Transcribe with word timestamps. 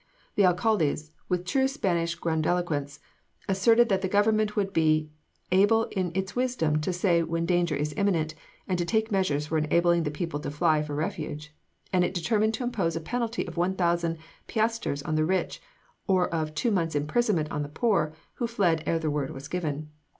The 0.33 0.45
alcaldes, 0.47 1.11
with 1.29 1.45
true 1.45 1.67
Spanish 1.67 2.15
grandiloquence, 2.15 2.99
asserted 3.47 3.87
that 3.89 4.01
the 4.01 4.07
government 4.07 4.55
would 4.55 4.73
"be 4.73 5.11
able 5.51 5.83
in 5.91 6.11
its 6.15 6.35
wisdom 6.35 6.81
to 6.81 6.91
say 6.91 7.21
when 7.21 7.45
danger 7.45 7.75
is 7.75 7.93
imminent, 7.95 8.33
and 8.67 8.79
to 8.79 8.83
take 8.83 9.11
measures 9.11 9.45
for 9.45 9.59
enabling 9.59 10.01
the 10.01 10.09
people 10.09 10.39
to 10.39 10.49
fly 10.49 10.81
for 10.81 10.95
refuge;" 10.95 11.53
and 11.93 12.03
it 12.03 12.15
determined 12.15 12.55
to 12.55 12.63
impose 12.63 12.95
a 12.95 12.99
penalty 12.99 13.45
of 13.47 13.57
one 13.57 13.75
thousand 13.75 14.17
piasters 14.47 15.03
on 15.03 15.13
the 15.13 15.23
rich, 15.23 15.61
or 16.07 16.27
of 16.33 16.55
two 16.55 16.71
months 16.71 16.95
imprisonment 16.95 17.51
on 17.51 17.61
the 17.61 17.69
poor 17.69 18.11
who 18.37 18.47
fled 18.47 18.81
ere 18.87 18.97
the 18.97 19.11
word 19.11 19.29
was 19.29 19.47
given. 19.47 19.91